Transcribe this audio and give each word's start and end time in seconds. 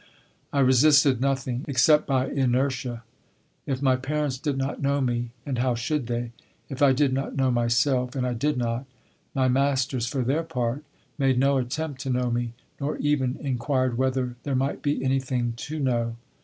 I 0.51 0.61
resisted 0.61 1.21
nothing 1.21 1.63
except 1.67 2.07
by 2.07 2.25
inertia. 2.27 3.03
If 3.67 3.83
my 3.83 3.97
parents 3.97 4.39
did 4.39 4.57
not 4.57 4.81
know 4.81 4.99
me 4.99 5.29
and 5.45 5.59
how 5.59 5.75
should 5.75 6.07
they? 6.07 6.31
if 6.69 6.81
I 6.81 6.91
did 6.91 7.13
not 7.13 7.35
know 7.35 7.51
myself, 7.51 8.15
and 8.15 8.25
I 8.25 8.33
did 8.33 8.57
not, 8.57 8.87
my 9.35 9.47
masters, 9.47 10.07
for 10.07 10.23
their 10.23 10.41
part, 10.41 10.83
made 11.19 11.37
no 11.37 11.59
attempt 11.59 12.01
to 12.01 12.09
know 12.09 12.31
me 12.31 12.53
nor 12.79 12.97
even 12.97 13.37
inquired 13.41 13.95
whether 13.95 14.37
there 14.41 14.55
might 14.55 14.81
be 14.81 15.03
anything 15.05 15.53
to 15.57 15.79
know. 15.79 16.15